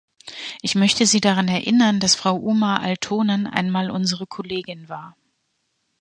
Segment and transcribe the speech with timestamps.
[0.63, 5.15] Ich möchte Sie daran erinnern, dass Frau Uma Aaltonen einmal unsere Kollegin war.